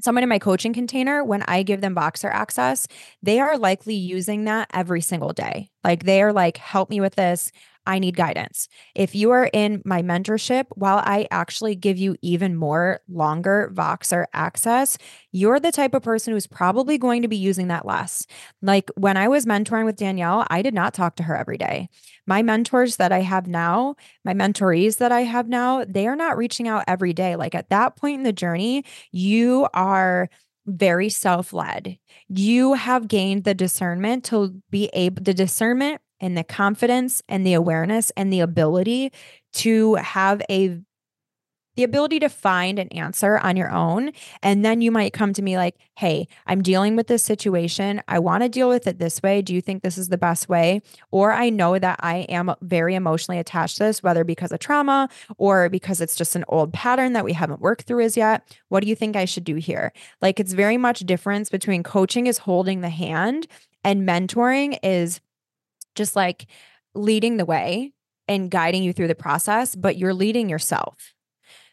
someone 0.00 0.22
in 0.22 0.28
my 0.28 0.38
coaching 0.38 0.72
container 0.72 1.24
when 1.24 1.42
i 1.48 1.64
give 1.64 1.80
them 1.80 1.96
Voxer 1.96 2.30
access 2.32 2.86
they 3.20 3.40
are 3.40 3.58
likely 3.58 3.96
using 3.96 4.44
that 4.44 4.70
every 4.72 5.00
single 5.00 5.32
day. 5.32 5.70
Like 5.82 6.04
they 6.04 6.22
are 6.22 6.32
like 6.32 6.56
help 6.56 6.90
me 6.90 7.00
with 7.00 7.16
this 7.16 7.50
I 7.88 7.98
need 7.98 8.16
guidance. 8.16 8.68
If 8.94 9.14
you 9.14 9.30
are 9.30 9.48
in 9.50 9.80
my 9.82 10.02
mentorship, 10.02 10.66
while 10.74 10.98
I 10.98 11.26
actually 11.30 11.74
give 11.74 11.96
you 11.96 12.16
even 12.20 12.54
more 12.54 13.00
longer 13.08 13.72
Voxer 13.74 14.26
access, 14.34 14.98
you're 15.32 15.58
the 15.58 15.72
type 15.72 15.94
of 15.94 16.02
person 16.02 16.34
who's 16.34 16.46
probably 16.46 16.98
going 16.98 17.22
to 17.22 17.28
be 17.28 17.38
using 17.38 17.68
that 17.68 17.86
less. 17.86 18.26
Like 18.60 18.90
when 18.96 19.16
I 19.16 19.26
was 19.26 19.46
mentoring 19.46 19.86
with 19.86 19.96
Danielle, 19.96 20.46
I 20.50 20.60
did 20.60 20.74
not 20.74 20.92
talk 20.92 21.16
to 21.16 21.22
her 21.22 21.34
every 21.34 21.56
day. 21.56 21.88
My 22.26 22.42
mentors 22.42 22.96
that 22.96 23.10
I 23.10 23.22
have 23.22 23.46
now, 23.46 23.96
my 24.22 24.34
mentorees 24.34 24.98
that 24.98 25.10
I 25.10 25.22
have 25.22 25.48
now, 25.48 25.82
they 25.88 26.06
are 26.06 26.16
not 26.16 26.36
reaching 26.36 26.68
out 26.68 26.84
every 26.86 27.14
day. 27.14 27.36
Like 27.36 27.54
at 27.54 27.70
that 27.70 27.96
point 27.96 28.18
in 28.18 28.22
the 28.22 28.34
journey, 28.34 28.84
you 29.12 29.66
are 29.72 30.28
very 30.66 31.08
self 31.08 31.54
led. 31.54 31.96
You 32.28 32.74
have 32.74 33.08
gained 33.08 33.44
the 33.44 33.54
discernment 33.54 34.24
to 34.24 34.60
be 34.68 34.90
able, 34.92 35.22
the 35.22 35.32
discernment 35.32 36.02
and 36.20 36.36
the 36.36 36.44
confidence 36.44 37.22
and 37.28 37.46
the 37.46 37.54
awareness 37.54 38.10
and 38.16 38.32
the 38.32 38.40
ability 38.40 39.12
to 39.52 39.94
have 39.96 40.42
a 40.50 40.80
the 41.78 41.84
ability 41.84 42.18
to 42.18 42.28
find 42.28 42.80
an 42.80 42.88
answer 42.88 43.38
on 43.38 43.56
your 43.56 43.70
own. 43.70 44.10
And 44.42 44.64
then 44.64 44.80
you 44.80 44.90
might 44.90 45.12
come 45.12 45.32
to 45.34 45.42
me 45.42 45.56
like, 45.56 45.76
Hey, 45.96 46.26
I'm 46.44 46.60
dealing 46.60 46.96
with 46.96 47.06
this 47.06 47.22
situation. 47.22 48.02
I 48.08 48.18
want 48.18 48.42
to 48.42 48.48
deal 48.48 48.68
with 48.68 48.88
it 48.88 48.98
this 48.98 49.22
way. 49.22 49.42
Do 49.42 49.54
you 49.54 49.60
think 49.60 49.84
this 49.84 49.96
is 49.96 50.08
the 50.08 50.18
best 50.18 50.48
way? 50.48 50.82
Or 51.12 51.32
I 51.32 51.50
know 51.50 51.78
that 51.78 52.00
I 52.02 52.26
am 52.28 52.52
very 52.62 52.96
emotionally 52.96 53.38
attached 53.38 53.76
to 53.76 53.84
this, 53.84 54.02
whether 54.02 54.24
because 54.24 54.50
of 54.50 54.58
trauma 54.58 55.08
or 55.36 55.68
because 55.68 56.00
it's 56.00 56.16
just 56.16 56.34
an 56.34 56.44
old 56.48 56.72
pattern 56.72 57.12
that 57.12 57.24
we 57.24 57.32
haven't 57.32 57.60
worked 57.60 57.82
through 57.82 58.02
as 58.04 58.16
yet. 58.16 58.42
What 58.70 58.82
do 58.82 58.88
you 58.88 58.96
think 58.96 59.14
I 59.14 59.24
should 59.24 59.44
do 59.44 59.54
here? 59.54 59.92
Like, 60.20 60.40
it's 60.40 60.54
very 60.54 60.78
much 60.78 60.98
difference 61.00 61.48
between 61.48 61.84
coaching 61.84 62.26
is 62.26 62.38
holding 62.38 62.80
the 62.80 62.88
hand 62.88 63.46
and 63.84 64.02
mentoring 64.02 64.78
is 64.82 65.20
just 65.98 66.16
like 66.16 66.46
leading 66.94 67.36
the 67.36 67.44
way 67.44 67.92
and 68.26 68.50
guiding 68.50 68.82
you 68.82 68.92
through 68.94 69.08
the 69.08 69.14
process, 69.14 69.76
but 69.76 69.98
you're 69.98 70.14
leading 70.14 70.48
yourself. 70.48 71.14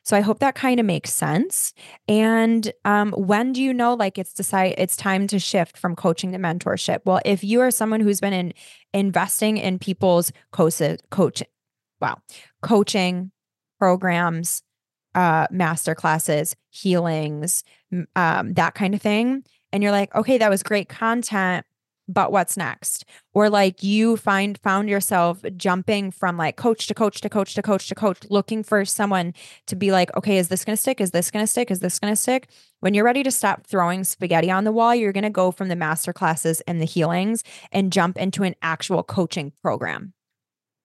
So 0.03 0.15
I 0.15 0.21
hope 0.21 0.39
that 0.39 0.53
kind 0.53 0.79
of 0.79 0.85
makes 0.85 1.11
sense. 1.11 1.73
And 2.07 2.71
um, 2.85 3.11
when 3.13 3.53
do 3.53 3.63
you 3.63 3.73
know 3.73 3.95
like 3.95 4.19
it's 4.19 4.33
decide 4.33 4.75
it's 4.77 4.95
time 4.95 5.25
to 5.27 5.39
shift 5.39 5.77
from 5.77 5.95
coaching 5.95 6.31
to 6.33 6.37
mentorship? 6.37 6.99
Well, 7.05 7.21
if 7.25 7.43
you 7.43 7.61
are 7.61 7.71
someone 7.71 8.01
who's 8.01 8.21
been 8.21 8.33
in 8.33 8.53
investing 8.93 9.57
in 9.57 9.79
people's 9.79 10.31
coaches, 10.51 10.99
coach, 11.09 11.41
wow, 11.99 12.17
coaching 12.61 13.31
programs, 13.79 14.61
uh, 15.15 15.47
master 15.49 15.95
classes, 15.95 16.55
healings, 16.69 17.63
um, 18.15 18.53
that 18.53 18.75
kind 18.75 18.93
of 18.93 19.01
thing, 19.01 19.43
and 19.71 19.81
you're 19.81 19.91
like, 19.91 20.13
okay, 20.13 20.37
that 20.37 20.51
was 20.51 20.61
great 20.61 20.87
content 20.87 21.65
but 22.07 22.31
what's 22.31 22.57
next? 22.57 23.05
Or 23.33 23.49
like 23.49 23.83
you 23.83 24.17
find 24.17 24.57
found 24.59 24.89
yourself 24.89 25.43
jumping 25.57 26.11
from 26.11 26.37
like 26.37 26.55
coach 26.55 26.87
to 26.87 26.93
coach 26.93 27.21
to 27.21 27.29
coach 27.29 27.53
to 27.55 27.61
coach 27.61 27.87
to 27.87 27.95
coach 27.95 28.19
looking 28.29 28.63
for 28.63 28.85
someone 28.85 29.33
to 29.67 29.75
be 29.75 29.91
like 29.91 30.15
okay 30.15 30.37
is 30.37 30.49
this 30.49 30.65
going 30.65 30.75
to 30.75 30.81
stick? 30.81 31.01
Is 31.01 31.11
this 31.11 31.31
going 31.31 31.43
to 31.43 31.47
stick? 31.47 31.71
Is 31.71 31.79
this 31.79 31.99
going 31.99 32.11
to 32.11 32.17
stick? 32.17 32.47
When 32.79 32.93
you're 32.93 33.05
ready 33.05 33.23
to 33.23 33.31
stop 33.31 33.65
throwing 33.65 34.03
spaghetti 34.03 34.51
on 34.51 34.63
the 34.63 34.71
wall 34.71 34.95
you're 34.95 35.13
going 35.13 35.23
to 35.23 35.29
go 35.29 35.51
from 35.51 35.69
the 35.69 35.75
master 35.75 36.13
classes 36.13 36.61
and 36.61 36.81
the 36.81 36.85
healings 36.85 37.43
and 37.71 37.91
jump 37.91 38.17
into 38.17 38.43
an 38.43 38.55
actual 38.61 39.03
coaching 39.03 39.51
program 39.61 40.14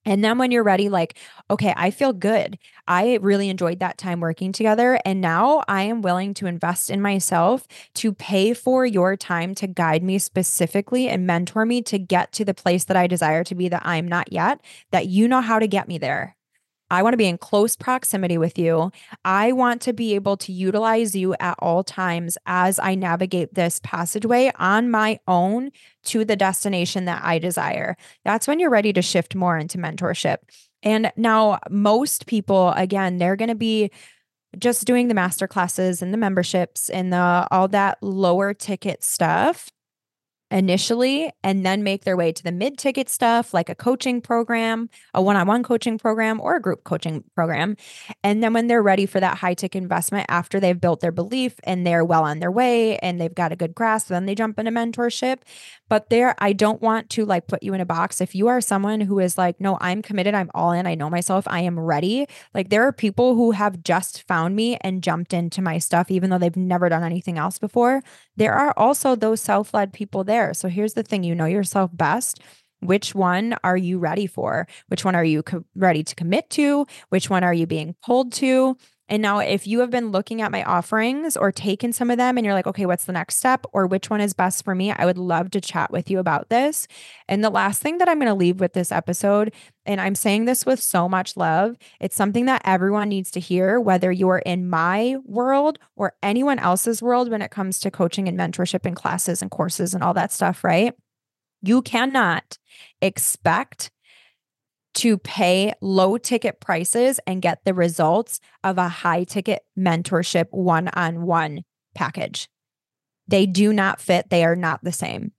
and 0.05 0.23
then 0.23 0.37
when 0.37 0.51
you're 0.51 0.63
ready, 0.63 0.89
like, 0.89 1.17
okay, 1.49 1.73
I 1.77 1.91
feel 1.91 2.13
good. 2.13 2.57
I 2.87 3.19
really 3.21 3.49
enjoyed 3.49 3.79
that 3.79 3.97
time 3.97 4.19
working 4.19 4.51
together. 4.51 4.99
And 5.05 5.21
now 5.21 5.63
I 5.67 5.83
am 5.83 6.01
willing 6.01 6.33
to 6.35 6.47
invest 6.47 6.89
in 6.89 7.01
myself 7.01 7.67
to 7.95 8.13
pay 8.13 8.53
for 8.53 8.85
your 8.85 9.15
time 9.15 9.53
to 9.55 9.67
guide 9.67 10.03
me 10.03 10.17
specifically 10.19 11.07
and 11.07 11.27
mentor 11.27 11.65
me 11.65 11.81
to 11.83 11.99
get 11.99 12.31
to 12.33 12.45
the 12.45 12.53
place 12.53 12.85
that 12.85 12.97
I 12.97 13.07
desire 13.07 13.43
to 13.43 13.55
be 13.55 13.69
that 13.69 13.85
I'm 13.85 14.07
not 14.07 14.31
yet, 14.31 14.59
that 14.91 15.07
you 15.07 15.27
know 15.27 15.41
how 15.41 15.59
to 15.59 15.67
get 15.67 15.87
me 15.87 15.97
there. 15.97 16.35
I 16.91 17.03
want 17.03 17.13
to 17.13 17.17
be 17.17 17.27
in 17.27 17.37
close 17.37 17.77
proximity 17.77 18.37
with 18.37 18.59
you. 18.59 18.91
I 19.23 19.53
want 19.53 19.81
to 19.83 19.93
be 19.93 20.13
able 20.13 20.35
to 20.37 20.51
utilize 20.51 21.15
you 21.15 21.33
at 21.39 21.55
all 21.59 21.85
times 21.85 22.37
as 22.45 22.79
I 22.79 22.95
navigate 22.95 23.53
this 23.53 23.79
passageway 23.81 24.51
on 24.57 24.91
my 24.91 25.19
own 25.25 25.71
to 26.05 26.25
the 26.25 26.35
destination 26.35 27.05
that 27.05 27.23
I 27.23 27.39
desire. 27.39 27.95
That's 28.25 28.45
when 28.45 28.59
you're 28.59 28.69
ready 28.69 28.91
to 28.91 29.01
shift 29.01 29.35
more 29.35 29.57
into 29.57 29.77
mentorship. 29.77 30.37
And 30.83 31.13
now, 31.15 31.59
most 31.69 32.25
people, 32.25 32.71
again, 32.71 33.19
they're 33.19 33.35
going 33.37 33.49
to 33.49 33.55
be 33.55 33.89
just 34.59 34.85
doing 34.85 35.07
the 35.07 35.13
master 35.13 35.47
classes 35.47 36.01
and 36.01 36.13
the 36.13 36.17
memberships 36.17 36.89
and 36.89 37.13
the 37.13 37.47
all 37.51 37.69
that 37.69 37.99
lower 38.01 38.53
ticket 38.53 39.01
stuff 39.01 39.71
initially 40.51 41.31
and 41.43 41.65
then 41.65 41.81
make 41.81 42.03
their 42.03 42.17
way 42.17 42.31
to 42.31 42.43
the 42.43 42.51
mid 42.51 42.77
ticket 42.77 43.09
stuff 43.09 43.53
like 43.53 43.69
a 43.69 43.75
coaching 43.75 44.21
program, 44.21 44.89
a 45.13 45.21
one 45.21 45.35
on 45.35 45.47
one 45.47 45.63
coaching 45.63 45.97
program, 45.97 46.39
or 46.41 46.57
a 46.57 46.61
group 46.61 46.83
coaching 46.83 47.23
program. 47.35 47.77
And 48.23 48.43
then 48.43 48.53
when 48.53 48.67
they're 48.67 48.83
ready 48.83 49.05
for 49.05 49.19
that 49.19 49.37
high 49.37 49.53
ticket 49.53 49.81
investment 49.81 50.25
after 50.29 50.59
they've 50.59 50.79
built 50.79 50.99
their 50.99 51.11
belief 51.11 51.55
and 51.63 51.87
they're 51.87 52.05
well 52.05 52.23
on 52.23 52.39
their 52.39 52.51
way 52.51 52.97
and 52.97 53.19
they've 53.19 53.33
got 53.33 53.51
a 53.51 53.55
good 53.55 53.73
grasp, 53.73 54.09
then 54.09 54.25
they 54.25 54.35
jump 54.35 54.59
into 54.59 54.71
mentorship. 54.71 55.37
But 55.91 56.09
there, 56.09 56.35
I 56.37 56.53
don't 56.53 56.81
want 56.81 57.09
to 57.11 57.25
like 57.25 57.47
put 57.47 57.63
you 57.63 57.73
in 57.73 57.81
a 57.81 57.85
box. 57.85 58.21
If 58.21 58.33
you 58.33 58.47
are 58.47 58.61
someone 58.61 59.01
who 59.01 59.19
is 59.19 59.37
like, 59.37 59.59
no, 59.59 59.77
I'm 59.81 60.01
committed, 60.01 60.33
I'm 60.33 60.49
all 60.53 60.71
in, 60.71 60.87
I 60.87 60.95
know 60.95 61.09
myself, 61.09 61.43
I 61.49 61.59
am 61.59 61.77
ready. 61.77 62.27
Like 62.53 62.69
there 62.69 62.83
are 62.83 62.93
people 62.93 63.35
who 63.35 63.51
have 63.51 63.83
just 63.83 64.25
found 64.25 64.55
me 64.55 64.77
and 64.79 65.03
jumped 65.03 65.33
into 65.33 65.61
my 65.61 65.79
stuff, 65.79 66.09
even 66.09 66.29
though 66.29 66.37
they've 66.37 66.55
never 66.55 66.87
done 66.87 67.03
anything 67.03 67.37
else 67.37 67.59
before. 67.59 68.01
There 68.37 68.53
are 68.53 68.73
also 68.77 69.17
those 69.17 69.41
self 69.41 69.73
led 69.73 69.91
people 69.91 70.23
there. 70.23 70.53
So 70.53 70.69
here's 70.69 70.93
the 70.93 71.03
thing 71.03 71.25
you 71.25 71.35
know 71.35 71.43
yourself 71.45 71.91
best. 71.93 72.39
Which 72.79 73.13
one 73.13 73.57
are 73.61 73.75
you 73.75 73.99
ready 73.99 74.27
for? 74.27 74.67
Which 74.87 75.03
one 75.03 75.13
are 75.13 75.25
you 75.25 75.43
co- 75.43 75.65
ready 75.75 76.05
to 76.05 76.15
commit 76.15 76.49
to? 76.51 76.87
Which 77.09 77.29
one 77.29 77.43
are 77.43 77.53
you 77.53 77.67
being 77.67 77.95
pulled 78.01 78.31
to? 78.35 78.77
And 79.11 79.21
now, 79.21 79.39
if 79.39 79.67
you 79.67 79.81
have 79.81 79.89
been 79.89 80.13
looking 80.13 80.41
at 80.41 80.53
my 80.53 80.63
offerings 80.63 81.35
or 81.35 81.51
taken 81.51 81.91
some 81.91 82.09
of 82.09 82.17
them 82.17 82.37
and 82.37 82.45
you're 82.45 82.53
like, 82.53 82.65
okay, 82.65 82.85
what's 82.85 83.03
the 83.03 83.11
next 83.11 83.35
step 83.35 83.65
or 83.73 83.85
which 83.85 84.09
one 84.09 84.21
is 84.21 84.31
best 84.31 84.63
for 84.63 84.73
me? 84.73 84.93
I 84.93 85.03
would 85.03 85.17
love 85.17 85.51
to 85.51 85.59
chat 85.59 85.91
with 85.91 86.09
you 86.09 86.17
about 86.17 86.47
this. 86.47 86.87
And 87.27 87.43
the 87.43 87.49
last 87.49 87.81
thing 87.81 87.97
that 87.97 88.07
I'm 88.07 88.19
going 88.19 88.29
to 88.29 88.33
leave 88.33 88.61
with 88.61 88.71
this 88.71 88.89
episode, 88.89 89.53
and 89.85 89.99
I'm 89.99 90.15
saying 90.15 90.45
this 90.45 90.65
with 90.65 90.81
so 90.81 91.09
much 91.09 91.35
love, 91.35 91.75
it's 91.99 92.15
something 92.15 92.45
that 92.45 92.61
everyone 92.63 93.09
needs 93.09 93.31
to 93.31 93.41
hear, 93.41 93.81
whether 93.81 94.13
you're 94.13 94.43
in 94.45 94.69
my 94.69 95.17
world 95.25 95.77
or 95.97 96.13
anyone 96.23 96.57
else's 96.57 97.01
world 97.01 97.29
when 97.29 97.41
it 97.41 97.51
comes 97.51 97.81
to 97.81 97.91
coaching 97.91 98.29
and 98.29 98.39
mentorship 98.39 98.85
and 98.85 98.95
classes 98.95 99.41
and 99.41 99.51
courses 99.51 99.93
and 99.93 100.05
all 100.05 100.13
that 100.13 100.31
stuff, 100.31 100.63
right? 100.63 100.93
You 101.61 101.81
cannot 101.81 102.57
expect 103.01 103.91
to 104.93 105.17
pay 105.17 105.73
low 105.81 106.17
ticket 106.17 106.59
prices 106.59 107.19
and 107.25 107.41
get 107.41 107.63
the 107.63 107.73
results 107.73 108.39
of 108.63 108.77
a 108.77 108.89
high 108.89 109.23
ticket 109.23 109.63
mentorship 109.77 110.47
one 110.51 110.89
on 110.89 111.23
one 111.23 111.63
package. 111.95 112.49
They 113.27 113.45
do 113.45 113.71
not 113.71 114.01
fit, 114.01 114.29
they 114.29 114.43
are 114.43 114.55
not 114.55 114.83
the 114.83 114.91
same. 114.91 115.31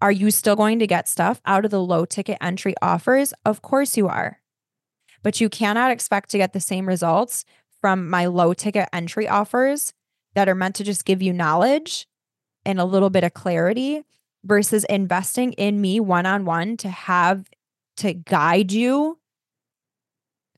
Are 0.00 0.12
you 0.12 0.30
still 0.30 0.56
going 0.56 0.78
to 0.80 0.86
get 0.86 1.08
stuff 1.08 1.40
out 1.46 1.64
of 1.64 1.70
the 1.70 1.82
low 1.82 2.04
ticket 2.04 2.38
entry 2.40 2.74
offers? 2.82 3.32
Of 3.44 3.62
course 3.62 3.96
you 3.96 4.08
are. 4.08 4.40
But 5.22 5.40
you 5.40 5.48
cannot 5.48 5.92
expect 5.92 6.30
to 6.30 6.38
get 6.38 6.52
the 6.52 6.60
same 6.60 6.88
results 6.88 7.44
from 7.80 8.08
my 8.08 8.26
low 8.26 8.54
ticket 8.54 8.88
entry 8.92 9.28
offers 9.28 9.92
that 10.34 10.48
are 10.48 10.54
meant 10.54 10.74
to 10.76 10.84
just 10.84 11.04
give 11.04 11.22
you 11.22 11.32
knowledge 11.32 12.08
and 12.64 12.80
a 12.80 12.84
little 12.84 13.10
bit 13.10 13.24
of 13.24 13.34
clarity 13.34 14.02
versus 14.44 14.84
investing 14.84 15.52
in 15.52 15.80
me 15.80 16.00
one 16.00 16.26
on 16.26 16.44
one 16.44 16.76
to 16.78 16.88
have 16.88 17.46
to 18.02 18.14
guide 18.14 18.72
you 18.72 19.18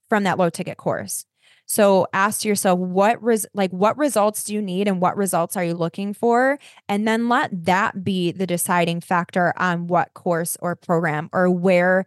from 0.09 0.25
that 0.25 0.39
low 0.39 0.51
ticket 0.51 0.77
course. 0.77 1.25
So 1.67 2.07
ask 2.13 2.45
yourself 2.45 2.79
what 2.79 3.23
res- 3.23 3.47
like 3.55 3.71
what 3.71 3.97
results 3.97 4.45
do 4.45 4.55
you 4.55 4.61
need 4.61 4.87
and 4.87 5.01
what 5.01 5.17
results 5.17 5.57
are 5.57 5.65
you 5.65 5.75
looking 5.75 6.13
for 6.13 6.59
and 6.89 7.09
then 7.09 7.29
let 7.29 7.65
that 7.65 8.05
be 8.05 8.33
the 8.33 8.47
deciding 8.47 9.01
factor 9.01 9.55
on 9.57 9.87
what 9.87 10.13
course 10.13 10.59
or 10.61 10.77
program 10.77 11.31
or 11.33 11.51
where 11.51 12.05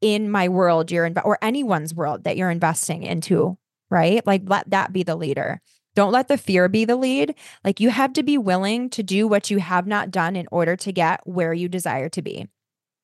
in 0.00 0.30
my 0.30 0.48
world 0.48 0.92
you're 0.92 1.06
in 1.06 1.18
or 1.24 1.38
anyone's 1.42 1.92
world 1.92 2.22
that 2.24 2.36
you're 2.36 2.50
investing 2.50 3.02
into, 3.02 3.58
right? 3.90 4.24
Like 4.26 4.42
let 4.46 4.70
that 4.70 4.92
be 4.92 5.02
the 5.02 5.16
leader. 5.16 5.60
Don't 5.96 6.12
let 6.12 6.28
the 6.28 6.38
fear 6.38 6.68
be 6.68 6.84
the 6.84 6.96
lead. 6.96 7.34
Like 7.64 7.80
you 7.80 7.90
have 7.90 8.12
to 8.12 8.22
be 8.22 8.38
willing 8.38 8.90
to 8.90 9.02
do 9.02 9.26
what 9.26 9.50
you 9.50 9.58
have 9.58 9.88
not 9.88 10.12
done 10.12 10.36
in 10.36 10.46
order 10.52 10.76
to 10.76 10.92
get 10.92 11.20
where 11.24 11.52
you 11.52 11.68
desire 11.68 12.08
to 12.10 12.22
be. 12.22 12.46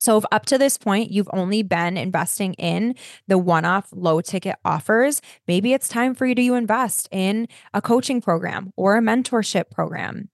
So, 0.06 0.16
if 0.18 0.25
up 0.30 0.46
to 0.46 0.56
this 0.56 0.78
point 0.78 1.10
you've 1.10 1.28
only 1.32 1.64
been 1.64 1.96
investing 1.96 2.54
in 2.54 2.94
the 3.26 3.38
one 3.38 3.64
off 3.64 3.88
low 3.90 4.20
ticket 4.20 4.54
offers, 4.64 5.20
maybe 5.48 5.72
it's 5.72 5.88
time 5.88 6.14
for 6.14 6.26
you 6.26 6.34
to 6.36 6.54
invest 6.54 7.08
in 7.10 7.48
a 7.75 7.82
coaching 7.82 8.20
program 8.20 8.72
or 8.76 8.96
a 8.96 9.00
mentorship 9.00 9.68
program. 9.72 10.28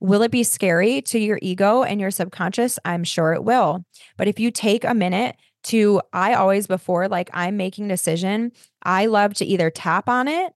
Will 0.00 0.22
it 0.22 0.32
be 0.32 0.42
scary 0.42 1.02
to 1.02 1.20
your 1.20 1.38
ego 1.40 1.84
and 1.84 2.00
your 2.00 2.10
subconscious? 2.10 2.80
I'm 2.84 3.04
sure 3.04 3.32
it 3.32 3.44
will. 3.44 3.84
But 4.16 4.26
if 4.26 4.40
you 4.40 4.50
take 4.50 4.82
a 4.82 4.92
minute 4.92 5.36
to, 5.66 6.02
I 6.12 6.34
always, 6.34 6.66
before 6.66 7.06
like 7.06 7.30
I'm 7.32 7.56
making 7.56 7.86
decision, 7.86 8.50
I 8.82 9.06
love 9.06 9.34
to 9.34 9.44
either 9.44 9.70
tap 9.70 10.08
on 10.08 10.26
it 10.26 10.52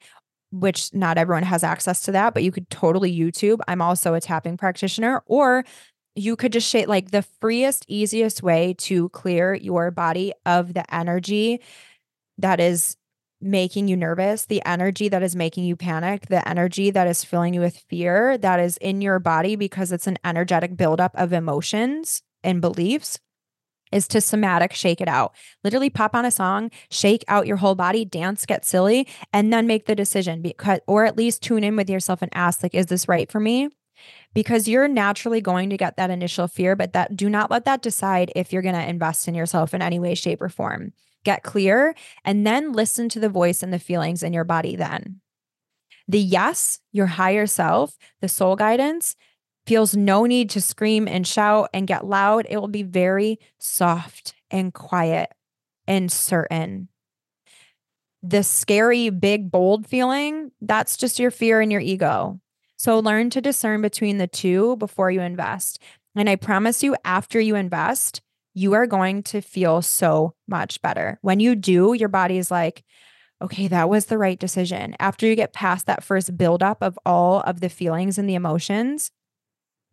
which 0.53 0.93
not 0.95 1.19
everyone 1.19 1.43
has 1.43 1.63
access 1.65 2.03
to 2.03 2.13
that, 2.13 2.33
but 2.33 2.43
you 2.43 2.53
could 2.53 2.71
totally 2.71 3.15
YouTube. 3.15 3.61
I'm 3.69 3.83
also 3.83 4.15
a 4.15 4.21
tapping 4.21 4.57
practitioner, 4.57 5.23
or 5.27 5.65
you 6.17 6.35
could 6.35 6.53
just 6.53 6.69
shake 6.69 6.89
like 6.89 7.11
the 7.11 7.23
freest, 7.41 7.85
easiest 7.89 8.43
way 8.43 8.75
to 8.79 9.11
clear 9.11 9.55
your 9.55 9.91
body 9.91 10.33
of 10.45 10.75
the 10.75 10.95
energy 10.95 11.61
that 12.39 12.59
is 12.59 12.97
making 13.41 13.87
you 13.87 13.97
nervous, 13.97 14.47
the 14.47 14.63
energy 14.65 15.09
that 15.11 15.23
is 15.23 15.37
making 15.37 15.65
you 15.65 15.77
panic, 15.77 16.27
the 16.29 16.47
energy 16.49 16.91
that 16.91 17.07
is 17.07 17.23
filling 17.23 17.53
you 17.53 17.61
with 17.61 17.85
fear 17.89 18.39
that 18.39 18.59
is 18.59 18.79
in 18.79 19.03
your 19.03 19.19
body 19.19 19.57
because 19.57 19.93
it's 19.93 20.07
an 20.07 20.19
energetic 20.25 20.77
buildup 20.77 21.13
of 21.15 21.33
emotions 21.35 22.23
and 22.43 22.63
beliefs 22.63 23.21
is 23.93 24.09
to 24.09 24.21
somatic 24.21 24.73
shake 24.73 25.01
it 25.01 25.09
out. 25.09 25.35
Literally 25.63 25.91
pop 25.91 26.15
on 26.15 26.25
a 26.25 26.31
song, 26.31 26.71
shake 26.91 27.25
out 27.29 27.47
your 27.47 27.59
whole 27.59 27.75
body, 27.75 28.05
dance, 28.05 28.47
get 28.47 28.65
silly, 28.65 29.07
and 29.33 29.53
then 29.53 29.67
make 29.67 29.87
the 29.87 29.95
decision 29.95 30.43
because 30.43 30.81
or 30.87 31.05
at 31.05 31.17
least 31.17 31.43
tune 31.43 31.63
in 31.63 31.77
with 31.77 31.91
yourself 31.91 32.23
and 32.23 32.35
ask 32.35 32.63
like 32.63 32.75
is 32.75 32.87
this 32.87 33.07
right 33.07 33.31
for 33.31 33.39
me? 33.39 33.69
Because 34.35 34.69
you're 34.69 34.89
naturally 34.89 35.41
going 35.41 35.71
to 35.71 35.77
get 35.77 35.97
that 35.97 36.11
initial 36.11 36.49
fear, 36.49 36.77
but 36.77 36.93
that 36.93 37.17
do 37.17 37.29
not 37.29 37.51
let 37.51 37.65
that 37.65 37.83
decide 37.83 38.33
if 38.37 38.53
you're 38.53 38.63
going 38.63 38.75
to 38.75 38.89
invest 38.89 39.29
in 39.29 39.35
yourself 39.35 39.75
in 39.75 39.83
any 39.83 39.99
way, 39.99 40.15
shape, 40.15 40.43
or 40.43 40.49
form. 40.49 40.93
Get 41.25 41.43
clear 41.43 41.95
and 42.25 42.47
then 42.47 42.73
listen 42.73 43.09
to 43.11 43.21
the 43.21 43.29
voice 43.29 43.63
and 43.63 43.73
the 43.73 43.79
feelings 43.79 44.23
in 44.23 44.33
your 44.33 44.45
body 44.45 44.77
then. 44.77 45.21
The 46.09 46.21
yes, 46.21 46.79
your 46.93 47.07
higher 47.07 47.47
self, 47.47 47.97
the 48.21 48.29
soul 48.29 48.55
guidance, 48.55 49.17
feels 49.67 49.97
no 49.97 50.25
need 50.25 50.51
to 50.51 50.61
scream 50.61 51.09
and 51.09 51.27
shout 51.27 51.69
and 51.75 51.89
get 51.89 52.07
loud. 52.07 52.47
It 52.49 52.59
will 52.59 52.69
be 52.69 52.85
very 52.85 53.41
soft 53.59 54.35
and 54.51 54.73
quiet 54.73 55.31
and 55.89 56.11
certain. 56.11 56.89
The 58.23 58.43
scary, 58.43 59.11
big, 59.11 59.51
bold 59.51 59.87
feeling, 59.87 60.53
that's 60.61 60.97
just 60.97 61.19
your 61.19 61.31
fear 61.31 61.61
and 61.61 61.71
your 61.71 61.81
ego. 61.81 62.41
So 62.77 62.99
learn 62.99 63.31
to 63.31 63.41
discern 63.41 63.83
between 63.83 64.19
the 64.19 64.27
two 64.27 64.77
before 64.77 65.11
you 65.11 65.21
invest. 65.21 65.83
And 66.15 66.29
I 66.29 66.37
promise 66.37 66.83
you, 66.83 66.97
after 67.05 67.41
you 67.41 67.57
invest, 67.57 68.21
you 68.55 68.73
are 68.73 68.87
going 68.87 69.23
to 69.25 69.41
feel 69.41 69.83
so 69.83 70.35
much 70.49 70.81
better. 70.81 71.19
When 71.23 71.41
you 71.41 71.55
do, 71.55 71.93
your 71.95 72.09
body 72.09 72.39
is 72.39 72.51
like, 72.51 72.85
okay, 73.43 73.69
that 73.69 73.91
was 73.91 74.07
the 74.07 74.17
right 74.17 74.39
decision. 74.39 74.97
After 74.99 75.27
you 75.27 75.37
get 75.37 75.53
past 75.53 75.87
that 75.87 76.03
first 76.03 76.37
buildup 76.39 76.83
of 76.83 76.99
all 77.05 77.41
of 77.41 77.61
the 77.61 77.69
feelings 77.69 78.17
and 78.17 78.29
the 78.29 78.35
emotions, 78.35 79.11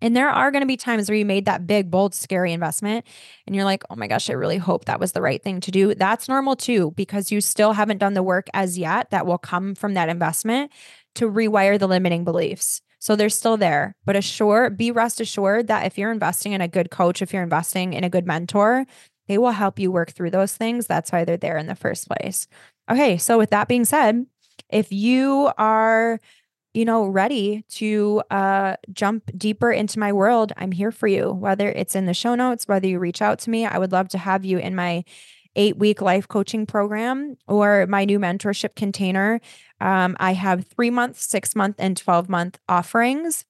and 0.02 0.18
there 0.18 0.30
are 0.30 0.52
going 0.52 0.62
to 0.62 0.68
be 0.68 0.76
times 0.76 1.08
where 1.08 1.18
you 1.18 1.26
made 1.26 1.46
that 1.46 1.66
big, 1.66 1.90
bold, 1.90 2.14
scary 2.14 2.52
investment 2.52 3.06
and 3.48 3.56
you're 3.56 3.64
like, 3.64 3.84
oh 3.90 3.96
my 3.96 4.08
gosh, 4.08 4.30
I 4.30 4.34
really 4.34 4.58
hope 4.58 4.86
that 4.86 5.00
was 5.00 5.14
the 5.14 5.22
right 5.22 5.42
thing 5.42 5.62
to 5.62 5.72
do. 5.72 5.96
That's 5.96 6.28
normal 6.28 6.58
too, 6.58 6.92
because 6.98 7.32
you 7.32 7.40
still 7.40 7.72
haven't 7.72 8.00
done 8.00 8.14
the 8.14 8.22
work 8.22 8.48
as 8.54 8.78
yet 8.78 9.12
that 9.12 9.26
will 9.26 9.38
come 9.38 9.76
from 9.76 9.94
that 9.94 10.10
investment 10.10 10.74
to 11.16 11.30
rewire 11.30 11.78
the 11.78 11.88
limiting 11.88 12.24
beliefs. 12.24 12.82
So 13.00 13.16
they're 13.16 13.30
still 13.30 13.58
there, 13.58 13.96
but 14.06 14.16
assure, 14.16 14.70
be 14.70 14.90
rest 14.90 15.20
assured 15.20 15.68
that 15.68 15.86
if 15.86 15.98
you're 15.98 16.12
investing 16.12 16.54
in 16.54 16.62
a 16.62 16.68
good 16.70 16.90
coach, 16.90 17.22
if 17.22 17.34
you're 17.34 17.44
investing 17.44 17.94
in 17.94 18.04
a 18.04 18.10
good 18.10 18.26
mentor, 18.26 18.86
they 19.28 19.38
will 19.38 19.52
help 19.52 19.78
you 19.78 19.92
work 19.92 20.12
through 20.12 20.32
those 20.32 20.56
things. 20.56 20.88
That's 20.88 21.12
why 21.12 21.26
they're 21.26 21.38
there 21.38 21.58
in 21.58 21.68
the 21.68 21.76
first 21.76 22.08
place. 22.08 22.48
Okay. 22.90 23.18
So 23.18 23.38
with 23.38 23.50
that 23.50 23.68
being 23.68 23.86
said, 23.86 24.26
if 24.70 24.92
you 24.92 25.52
are 25.58 26.20
you 26.74 26.86
know, 26.86 27.06
ready 27.06 27.64
to 27.70 28.24
uh, 28.32 28.76
jump 28.92 29.30
deeper 29.38 29.72
into 29.72 30.00
my 30.00 30.12
world, 30.12 30.52
I'm 30.58 30.72
here 30.72 30.92
for 30.92 31.08
you. 31.08 31.32
Whether 31.32 31.70
it's 31.70 31.96
in 31.96 32.08
the 32.08 32.14
show 32.16 32.34
notes, 32.36 32.68
whether 32.68 32.88
you 32.88 32.98
reach 32.98 33.22
out 33.22 33.40
to 33.40 33.50
me, 33.50 33.66
I 33.66 33.78
would 33.78 33.92
love 33.92 34.10
to 34.10 34.18
have 34.18 34.44
you 34.44 34.58
in 34.58 34.74
my 34.74 35.04
eight 35.56 35.78
week 35.78 36.02
life 36.02 36.28
coaching 36.28 36.66
program 36.66 37.38
or 37.48 37.86
my 37.88 38.06
new 38.06 38.20
mentorship 38.20 38.76
container. 38.76 39.40
Um, 39.80 40.16
I 40.20 40.34
have 40.34 40.66
three 40.68 40.90
month, 40.90 41.20
six 41.20 41.56
month, 41.56 41.76
and 41.80 41.96
12 41.98 42.30
month 42.30 42.60
offerings. 42.68 43.46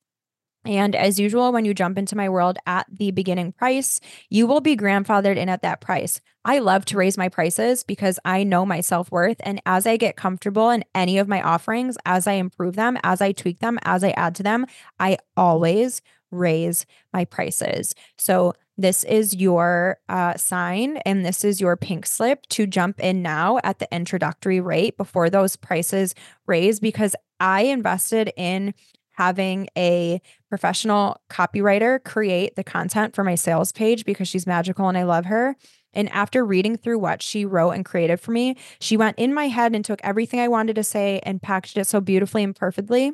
And 0.65 0.95
as 0.95 1.19
usual, 1.19 1.51
when 1.51 1.65
you 1.65 1.73
jump 1.73 1.97
into 1.97 2.15
my 2.15 2.29
world 2.29 2.57
at 2.65 2.85
the 2.89 3.11
beginning 3.11 3.51
price, 3.51 3.99
you 4.29 4.47
will 4.47 4.61
be 4.61 4.77
grandfathered 4.77 5.35
in 5.35 5.49
at 5.49 5.61
that 5.61 5.81
price. 5.81 6.21
I 6.45 6.59
love 6.59 6.85
to 6.85 6.97
raise 6.97 7.17
my 7.17 7.29
prices 7.29 7.83
because 7.83 8.19
I 8.23 8.43
know 8.43 8.65
my 8.65 8.81
self 8.81 9.11
worth. 9.11 9.37
And 9.41 9.61
as 9.65 9.85
I 9.85 9.97
get 9.97 10.15
comfortable 10.15 10.69
in 10.69 10.83
any 10.95 11.17
of 11.17 11.27
my 11.27 11.41
offerings, 11.41 11.97
as 12.05 12.27
I 12.27 12.33
improve 12.33 12.75
them, 12.75 12.97
as 13.03 13.21
I 13.21 13.31
tweak 13.31 13.59
them, 13.59 13.77
as 13.83 14.03
I 14.03 14.11
add 14.11 14.35
to 14.35 14.43
them, 14.43 14.65
I 14.99 15.17
always 15.35 16.01
raise 16.31 16.85
my 17.13 17.25
prices. 17.25 17.93
So 18.17 18.53
this 18.77 19.03
is 19.03 19.35
your 19.35 19.97
uh, 20.09 20.35
sign 20.35 20.97
and 21.05 21.25
this 21.25 21.43
is 21.43 21.61
your 21.61 21.77
pink 21.77 22.05
slip 22.05 22.45
to 22.47 22.65
jump 22.65 22.99
in 22.99 23.21
now 23.21 23.59
at 23.63 23.79
the 23.79 23.87
introductory 23.93 24.59
rate 24.59 24.97
before 24.97 25.29
those 25.29 25.55
prices 25.55 26.15
raise 26.47 26.79
because 26.79 27.15
I 27.39 27.63
invested 27.63 28.31
in 28.35 28.73
having 29.11 29.67
a 29.77 30.19
professional 30.49 31.21
copywriter 31.29 32.03
create 32.03 32.55
the 32.55 32.63
content 32.63 33.15
for 33.15 33.23
my 33.23 33.35
sales 33.35 33.71
page 33.71 34.05
because 34.05 34.27
she's 34.27 34.47
magical 34.47 34.87
and 34.87 34.97
I 34.97 35.03
love 35.03 35.25
her. 35.25 35.55
And 35.93 36.09
after 36.09 36.43
reading 36.43 36.75
through 36.75 36.97
what 36.97 37.21
she 37.21 37.45
wrote 37.45 37.71
and 37.71 37.85
created 37.85 38.19
for 38.19 38.31
me, 38.31 38.57
she 38.79 38.97
went 38.97 39.19
in 39.19 39.33
my 39.33 39.47
head 39.47 39.75
and 39.75 39.85
took 39.85 40.01
everything 40.03 40.39
I 40.39 40.47
wanted 40.47 40.75
to 40.77 40.83
say 40.83 41.19
and 41.23 41.41
packaged 41.41 41.77
it 41.77 41.85
so 41.85 42.01
beautifully 42.01 42.43
and 42.43 42.55
perfectly. 42.55 43.13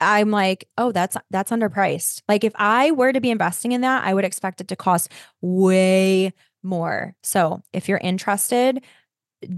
I'm 0.00 0.30
like, 0.30 0.68
oh, 0.78 0.92
that's 0.92 1.16
that's 1.30 1.50
underpriced. 1.50 2.22
Like 2.28 2.44
if 2.44 2.52
I 2.56 2.90
were 2.92 3.12
to 3.12 3.20
be 3.20 3.30
investing 3.30 3.72
in 3.72 3.80
that, 3.82 4.04
I 4.04 4.14
would 4.14 4.24
expect 4.24 4.60
it 4.60 4.68
to 4.68 4.76
cost 4.76 5.10
way 5.40 6.32
more. 6.62 7.14
So 7.22 7.62
if 7.72 7.88
you're 7.88 7.98
interested, 7.98 8.84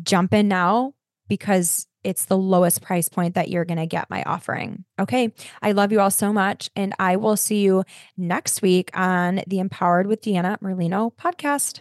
jump 0.03 0.35
in 0.35 0.49
now 0.49 0.95
because 1.29 1.87
it's 2.03 2.27
the 2.27 2.37
lowest 2.37 2.81
price 2.81 3.09
point 3.09 3.35
that 3.35 3.49
you're 3.49 3.65
going 3.65 3.79
to 3.79 3.87
get 3.87 4.09
my 4.11 4.23
offering. 4.25 4.85
Okay. 4.99 5.33
I 5.61 5.73
love 5.73 5.93
you 5.93 6.01
all 6.01 6.11
so 6.11 6.33
much. 6.33 6.71
And 6.75 6.95
I 6.99 7.17
will 7.17 7.37
see 7.37 7.63
you 7.63 7.85
next 8.17 8.63
week 8.63 8.91
on 8.95 9.43
the 9.47 9.59
Empowered 9.59 10.07
with 10.07 10.23
Deanna 10.23 10.59
Merlino 10.61 11.13
podcast. 11.15 11.81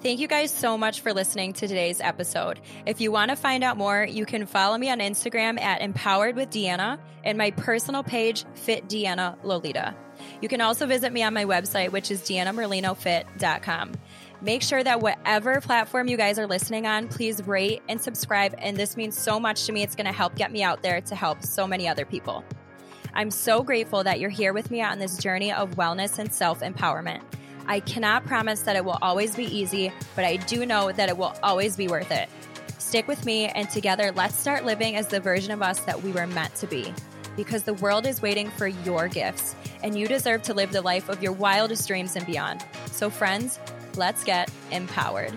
Thank 0.00 0.20
you 0.20 0.28
guys 0.28 0.52
so 0.52 0.78
much 0.78 1.00
for 1.00 1.12
listening 1.12 1.54
to 1.54 1.66
today's 1.66 2.00
episode. 2.00 2.60
If 2.86 3.00
you 3.00 3.10
want 3.10 3.30
to 3.30 3.36
find 3.36 3.64
out 3.64 3.76
more, 3.76 4.06
you 4.08 4.24
can 4.26 4.46
follow 4.46 4.78
me 4.78 4.90
on 4.90 5.00
Instagram 5.00 5.60
at 5.60 5.80
Empowered 5.80 6.36
with 6.36 6.50
Deanna 6.50 7.00
and 7.24 7.36
my 7.36 7.50
personal 7.50 8.04
page, 8.04 8.44
Fit 8.54 8.86
Deanna 8.86 9.36
Lolita. 9.42 9.96
You 10.40 10.48
can 10.48 10.60
also 10.60 10.86
visit 10.86 11.12
me 11.12 11.24
on 11.24 11.34
my 11.34 11.46
website, 11.46 11.90
which 11.90 12.12
is 12.12 12.20
deannamerlinofit.com. 12.20 13.92
Make 14.40 14.62
sure 14.62 14.84
that 14.84 15.00
whatever 15.00 15.60
platform 15.60 16.06
you 16.06 16.16
guys 16.16 16.38
are 16.38 16.46
listening 16.46 16.86
on, 16.86 17.08
please 17.08 17.44
rate 17.44 17.82
and 17.88 18.00
subscribe. 18.00 18.54
And 18.58 18.76
this 18.76 18.96
means 18.96 19.18
so 19.18 19.40
much 19.40 19.66
to 19.66 19.72
me. 19.72 19.82
It's 19.82 19.96
going 19.96 20.06
to 20.06 20.12
help 20.12 20.36
get 20.36 20.52
me 20.52 20.62
out 20.62 20.80
there 20.80 21.00
to 21.00 21.16
help 21.16 21.42
so 21.42 21.66
many 21.66 21.88
other 21.88 22.04
people. 22.04 22.44
I'm 23.14 23.32
so 23.32 23.64
grateful 23.64 24.04
that 24.04 24.20
you're 24.20 24.30
here 24.30 24.52
with 24.52 24.70
me 24.70 24.80
on 24.80 25.00
this 25.00 25.18
journey 25.18 25.50
of 25.50 25.74
wellness 25.74 26.20
and 26.20 26.32
self 26.32 26.60
empowerment. 26.60 27.22
I 27.68 27.80
cannot 27.80 28.24
promise 28.24 28.62
that 28.62 28.76
it 28.76 28.84
will 28.84 28.98
always 29.02 29.36
be 29.36 29.44
easy, 29.44 29.92
but 30.16 30.24
I 30.24 30.36
do 30.36 30.64
know 30.64 30.90
that 30.90 31.10
it 31.10 31.18
will 31.18 31.34
always 31.42 31.76
be 31.76 31.86
worth 31.86 32.10
it. 32.10 32.30
Stick 32.78 33.06
with 33.06 33.26
me, 33.26 33.46
and 33.46 33.68
together, 33.68 34.10
let's 34.12 34.38
start 34.38 34.64
living 34.64 34.96
as 34.96 35.08
the 35.08 35.20
version 35.20 35.52
of 35.52 35.60
us 35.60 35.80
that 35.80 36.02
we 36.02 36.10
were 36.10 36.26
meant 36.26 36.54
to 36.56 36.66
be. 36.66 36.94
Because 37.36 37.64
the 37.64 37.74
world 37.74 38.06
is 38.06 38.22
waiting 38.22 38.48
for 38.48 38.68
your 38.68 39.06
gifts, 39.06 39.54
and 39.82 39.96
you 39.98 40.08
deserve 40.08 40.42
to 40.44 40.54
live 40.54 40.72
the 40.72 40.80
life 40.80 41.10
of 41.10 41.22
your 41.22 41.32
wildest 41.32 41.86
dreams 41.86 42.16
and 42.16 42.24
beyond. 42.24 42.64
So, 42.90 43.10
friends, 43.10 43.60
let's 43.96 44.24
get 44.24 44.50
empowered. 44.72 45.36